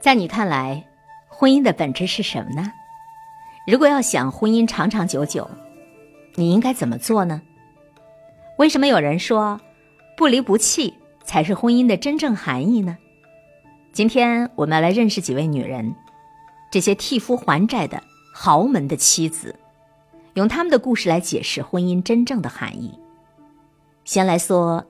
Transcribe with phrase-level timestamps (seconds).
[0.00, 0.86] 在你看来，
[1.26, 2.72] 婚姻的本质是什么呢？
[3.66, 5.50] 如果要想婚姻长长久久，
[6.36, 7.42] 你应该怎么做呢？
[8.58, 9.60] 为什么有人说
[10.16, 12.96] 不离不弃才是婚姻的真正含义呢？
[13.92, 15.92] 今天我们要来认识几位女人，
[16.70, 18.00] 这些替夫还债的
[18.32, 19.54] 豪门的妻子，
[20.34, 22.96] 用他们的故事来解释婚姻真正的含义。
[24.04, 24.86] 先来说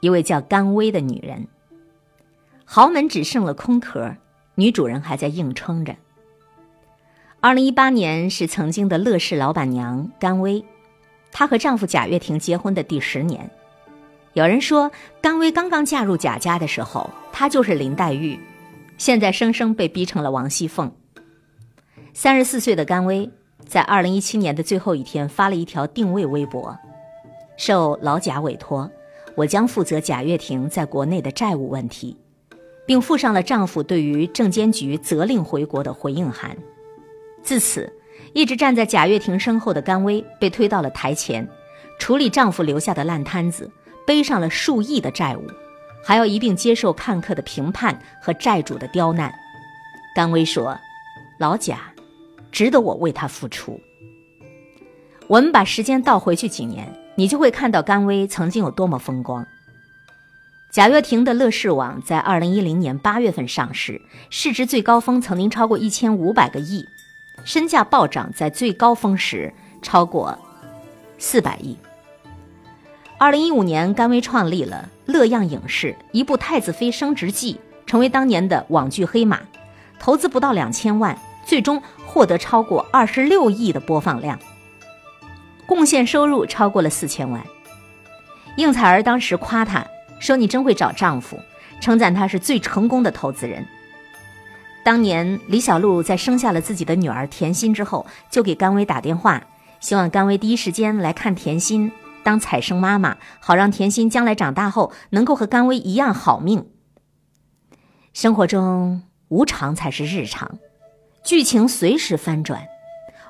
[0.00, 1.46] 一位叫甘薇的女人。
[2.68, 4.12] 豪门只剩了空壳，
[4.56, 5.94] 女主人还在硬撑着。
[7.40, 10.62] 二零一八年是曾经的乐视老板娘甘薇，
[11.30, 13.48] 她和丈夫贾跃亭结婚的第十年。
[14.32, 14.90] 有人说，
[15.22, 18.38] 甘薇刚刚嫁入贾家的时候，她就是林黛玉，
[18.98, 20.92] 现在生生被逼成了王熙凤。
[22.12, 23.30] 三十四岁的甘薇
[23.64, 26.76] 在二零一七年的最后一天发了一条定位微博
[27.56, 28.90] ：“受老贾委托，
[29.36, 32.16] 我将负责贾跃亭在国内的债务问题。”
[32.86, 36.56] 并附上了丈夫对于证监局责令回国的回应函。
[37.42, 37.92] 自此，
[38.32, 41.46] 一直站在贾跃亭身后的甘薇被推到了台前，
[41.98, 43.70] 处理丈夫留下的烂摊子，
[44.06, 45.42] 背上了数亿的债务，
[46.04, 49.32] 还要一并接受看客的评判和债主的刁难。
[50.14, 50.78] 甘薇说
[51.38, 51.92] ：“老贾，
[52.50, 53.78] 值得我为他付出。”
[55.28, 59.44] 我们把时间倒回去几年，你就会看到甘薇曾经有多么风光。
[60.76, 63.98] 贾跃亭的乐视网在二零一零年八月份上市，
[64.28, 66.86] 市值最高峰曾经超过一千五百个亿，
[67.46, 70.38] 身价暴涨，在最高峰时超过
[71.16, 71.78] 四百亿。
[73.16, 77.54] 二零一五年，甘薇创立了乐样影视，一部《太子妃升职记》
[77.86, 79.40] 成为当年的网剧黑马，
[79.98, 84.38] 投资不到两千万，最终获得超过二十六亿的播放量，
[85.64, 87.42] 贡献收入超过了四千万。
[88.58, 89.82] 应采儿当时夸他。
[90.18, 91.38] 说你真会找丈夫，
[91.80, 93.66] 称赞他是最成功的投资人。
[94.84, 99.42] 当年李小璐在生下了自己的女儿甜心之后，就给甘薇打电话，
[99.80, 101.90] 希望甘薇第一时间来看甜心，
[102.22, 106.66] 当彩生妈妈，好让甜心将来长大后能够和甘薇一样好命。
[108.12, 110.58] 生活中无常才是日常，
[111.24, 112.66] 剧情随时翻转，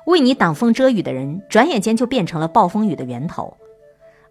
[0.05, 3.57] 为你挡风遮雨的人，转眼间就变成了暴风雨的源头。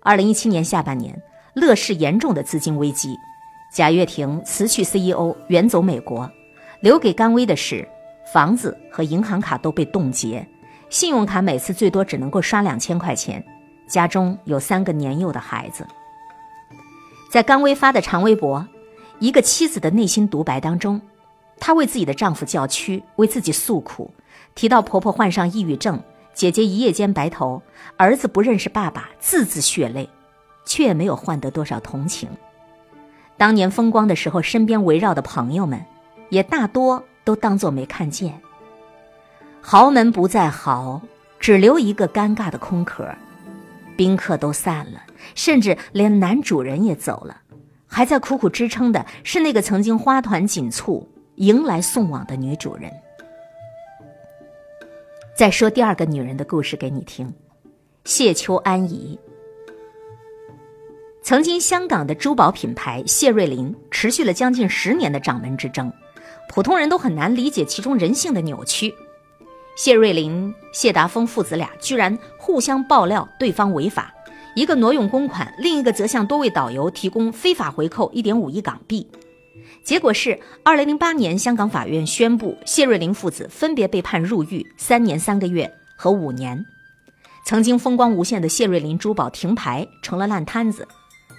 [0.00, 1.20] 二零一七年下半年。
[1.56, 3.18] 乐视严重的资金危机，
[3.72, 6.30] 贾跃亭辞去 CEO，远走美国，
[6.80, 7.88] 留给甘薇的是
[8.30, 10.46] 房子和银行卡都被冻结，
[10.90, 13.42] 信用卡每次最多只能够刷两千块钱，
[13.88, 15.86] 家中有三个年幼的孩子。
[17.30, 18.60] 在甘薇发的长微博
[19.18, 21.00] 《一个妻子的内心独白》当中，
[21.58, 24.12] 她为自己的丈夫叫屈，为自己诉苦，
[24.54, 25.98] 提到婆婆患上抑郁症，
[26.34, 27.62] 姐姐一夜间白头，
[27.96, 30.06] 儿子不认识爸爸，字字血泪。
[30.66, 32.28] 却没有换得多少同情。
[33.38, 35.82] 当年风光的时候，身边围绕的朋友们，
[36.28, 38.38] 也大多都当作没看见。
[39.62, 41.00] 豪门不再豪，
[41.40, 43.08] 只留一个尴尬的空壳。
[43.96, 45.02] 宾客都散了，
[45.34, 47.40] 甚至连男主人也走了，
[47.86, 52.92] 还在苦苦支撑的是那个曾经花团锦簇迎来送往的女主人。
[55.34, 57.32] 再说第二个女人的故事给你听，
[58.04, 59.18] 谢秋安怡。
[61.26, 65.92] 曾经，香港的珠宝品牌谢瑞麟持续了将近十年的掌门之争，
[66.48, 68.94] 普通人都很难理解其中人性的扭曲。
[69.76, 74.14] 谢瑞麟、谢达峰父子俩居然互相爆料对方违法，
[74.54, 79.10] 一个挪用公款，另一个则向多位导游提供非法回扣一点五亿港币。
[79.82, 86.64] 结果是，二零零八年香港法院宣布谢瑞麟父子分别被判入狱三年三个月和五年。
[87.44, 90.86] 曾经风光无限的谢瑞麟珠宝停牌，成了烂摊子。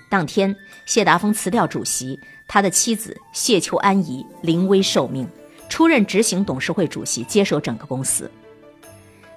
[0.10, 5.28] 当天，谢达峰辞掉主席，他的妻子谢秋安怡临危受命，
[5.68, 8.30] 出任执行董事会主席，接手整个公司。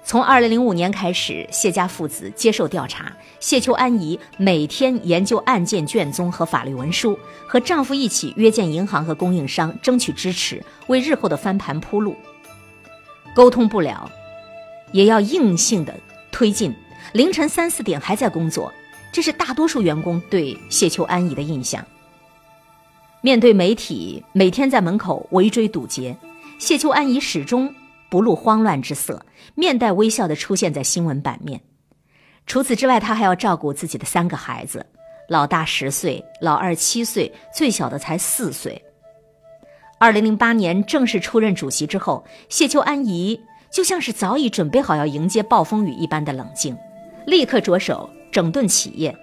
[0.03, 7.17] 从2005年开始，谢家父子接受调查，谢秋安怡每天研究案件卷宗和法律文书，
[7.47, 12.15] 和丈夫一起约见银行和供应商，争取支持，为日后的翻盘铺路。
[13.35, 14.09] 沟通不了，
[14.91, 15.93] 也要硬性的
[16.31, 16.73] 推进，
[17.13, 18.73] 凌晨三四点还在工作。
[19.11, 21.85] 这是大多数员工对谢秋安怡的印象。
[23.21, 26.15] 面对媒体每天在门口围追堵截，
[26.57, 27.73] 谢秋安怡始终
[28.09, 29.23] 不露慌乱之色，
[29.53, 31.61] 面带微笑地出现在新闻版面。
[32.47, 34.83] 除此之外，她还要照顾自己的三个孩子，
[35.29, 38.81] 老大十岁，老二七岁，最小的才四岁。
[39.99, 46.75] 二零零八年正式出任主席之后，谢秋安怡就像是早已准备好要迎接暴风雨一般的冷静，
[47.27, 48.09] 立刻着手。
[48.31, 49.15] 整顿企业，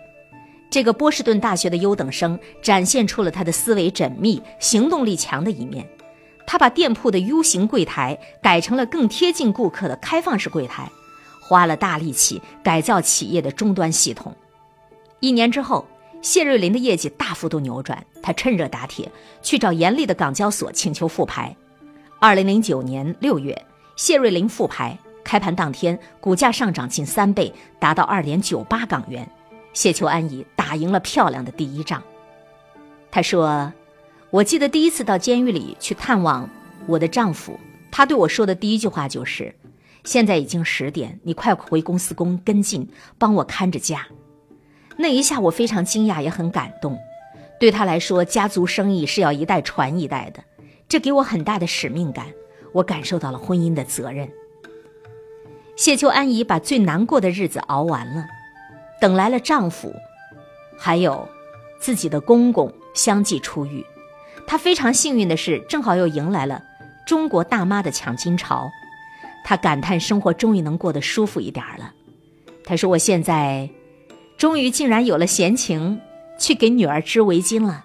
[0.70, 5.88] 这个波士顿大学的优等生展现出了他的思维缜密、行动力强的一面。
[6.46, 10.90] 他把店铺的 U 型柜台改成了更贴近顾客的开放式柜台，
[11.40, 14.34] 花了大力气改造企业的终端系统。
[15.20, 15.86] 一年之后，
[16.22, 19.10] 谢瑞麟的业绩大幅度扭转，他趁热打铁
[19.42, 21.54] 去找严厉的港交所请求复牌。
[22.18, 23.66] 二零零九年六月，
[23.96, 29.28] 谢瑞麟复牌，开盘当天股价上涨近三倍，达到二点九八港元。
[29.74, 32.02] 谢秋安怡打赢了漂亮的第一仗。
[33.10, 33.70] 他说
[34.32, 36.48] ：“我记得第一次到监狱里去探望
[36.86, 37.60] 我的丈夫，
[37.90, 39.54] 他对我说的第一句话就是
[40.02, 42.88] ：‘现在已经十点，你快回公司工跟进，
[43.18, 44.06] 帮我看着家。’
[44.96, 46.98] 那一下我非常惊讶，也很感动。
[47.60, 50.42] 对他来说，家族生意是要一代传一代的。”
[50.88, 52.24] 这给我很大的使命感，
[52.72, 54.26] 我感受到了婚姻的责任。
[55.78, 58.26] 谢秋安怡把最难过的日子熬完了，
[59.00, 59.94] 等来了丈夫，
[60.76, 61.28] 还有
[61.78, 63.86] 自己的公公相继出狱。
[64.44, 66.64] 她非常幸运的是，正好又迎来了
[67.06, 68.68] 中国大妈的抢金潮。
[69.44, 71.92] 她感叹生活终于能过得舒服一点了。
[72.64, 73.70] 她说：“我现在
[74.36, 76.00] 终于竟然有了闲情
[76.40, 77.84] 去给女儿织围巾了。”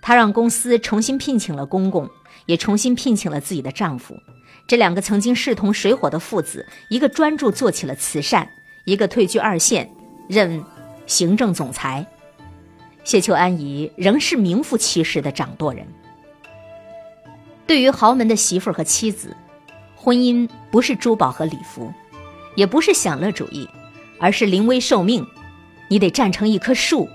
[0.00, 2.08] 她让公司重新聘请了公公，
[2.46, 4.16] 也重新聘请了自己的丈夫。
[4.66, 8.48] 这两个曾经势同水火的父子，一个专注做起了慈善，
[8.84, 9.90] 一个退居二线
[10.28, 10.64] 任
[11.06, 12.06] 行政总裁。
[13.04, 15.86] 谢秋安怡仍是名副其实的掌舵人。
[17.66, 19.36] 对于豪门的媳妇和妻子，
[19.94, 21.92] 婚姻不是珠宝和礼服，
[22.54, 23.68] 也不是享乐主义，
[24.18, 25.26] 而是临危受命。
[25.88, 27.08] 你得站成一棵树，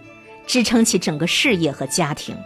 [0.46, 2.38] 支撑起整个事业和家庭。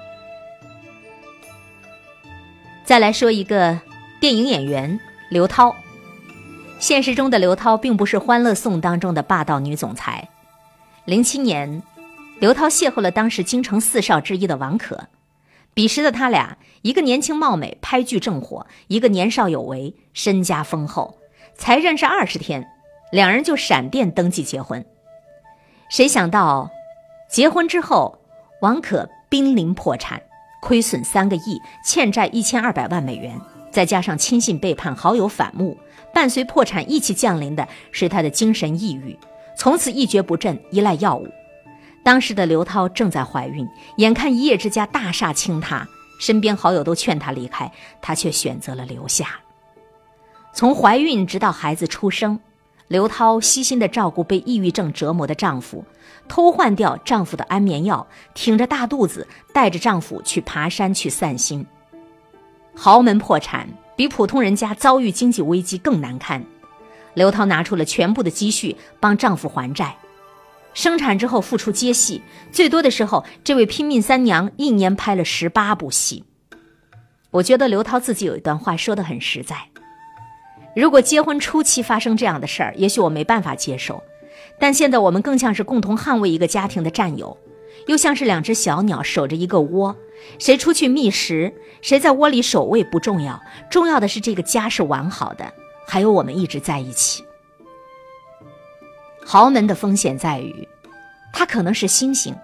[2.86, 3.80] 再来说一个
[4.24, 4.98] 电影演员
[5.28, 5.75] 刘涛，
[6.80, 10.30] 现实中的刘涛并不是《欢乐颂》当中的霸道女总裁。
[11.04, 11.84] 零七年，
[12.40, 15.10] 刘涛邂逅了当时京城四少之一的王可，
[15.74, 21.18] 彼时的他俩，一个年轻貌美，拍剧正火；一个年少有为，身家丰厚。
[21.58, 22.66] 才认识二十天，
[23.12, 24.86] 两人就闪电登记结婚。
[25.90, 26.72] 谁想到，
[27.30, 28.18] 结婚之后，
[28.62, 30.24] 王可濒临破产。
[30.62, 33.38] 亏损三个亿，欠债一千二百万美元，
[33.74, 35.75] 再加上亲信背叛、好友反目，
[36.14, 39.18] 伴随破产一起降临的是他的精神抑郁，
[39.58, 41.28] 从此一蹶不振，依赖药物。
[42.04, 43.68] 当时的刘涛正在怀孕，
[43.98, 45.88] 眼看一夜之家大厦倾塌，
[46.20, 49.40] 身边好友都劝她离开，她却选择了留下。
[50.54, 52.40] 从怀孕直到孩子出生。
[52.90, 55.84] 刘涛悉心地照顾被抑郁症折磨的丈夫，
[56.28, 58.06] 偷换掉丈夫的安眠药，
[58.36, 61.66] 挺着大肚子带着丈夫去爬山去散心。
[62.75, 66.44] 豪门破产比普通人家遭遇经济危机更难堪。
[67.14, 69.96] 刘涛拿出了全部的积蓄帮丈夫还债，
[70.74, 72.22] 生产之后复出接戏，
[72.52, 76.24] 最多的时候，这位拼命三娘一年拍了十八部戏。
[77.30, 79.56] 我觉得刘涛自己有一段话说得很实在。
[80.75, 84.02] 如果结婚初期发生这样的事儿，也许我没办法接受，
[84.60, 87.38] 但现在我们更像是共同捍卫一个家庭的战友，
[87.86, 89.96] 又像是两只小鸟守着一个窝，
[90.39, 95.54] 谁出去觅食，谁在窝里守卫不重要，重要的是这个家是完好的，
[95.88, 97.24] 还有我们一直在一起。
[99.25, 100.68] 豪门的风险在于，
[101.31, 102.36] 它可能是星星，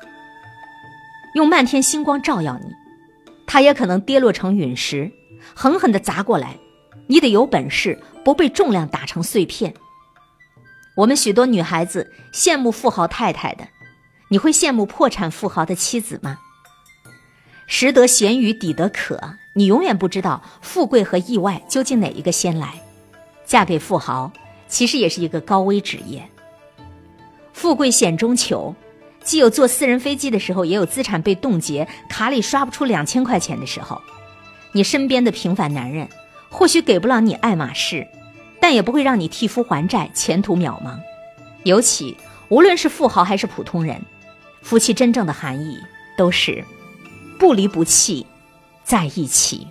[1.35, 2.71] 用漫天星光照耀你，
[3.45, 5.11] 它也可能跌落成陨石，
[5.55, 6.57] 狠狠地砸过来，
[7.07, 7.99] 你得有本事。
[8.21, 9.73] 不被重量打成碎片。
[10.97, 13.67] 我们许多女孩子羡慕富豪太太的，
[14.29, 16.37] 你会羡慕破产富豪的妻子吗？
[17.71, 22.73] 食得咸鱼抵得渴，你永远不知道富贵和意外究竟哪一个先来。
[23.45, 24.31] 嫁给富豪
[24.67, 26.27] 其实也是一个高危职业。
[27.53, 28.75] 富贵险中求，
[29.23, 34.01] 既有坐私人飞机的时候，也有资产被冻结，卡里刷不出两千块钱的时候。
[34.71, 36.09] 你身边的平凡男人。
[36.51, 38.07] 或许给不了你爱马仕，
[38.59, 40.97] 但也不会让你替夫还债，前途渺茫。
[41.63, 44.01] 尤其无论是富豪还是普通人，
[44.63, 45.77] 夫妻真正的含义
[46.17, 46.65] 都是
[47.39, 48.27] 不离不弃，
[48.83, 49.65] 在一起。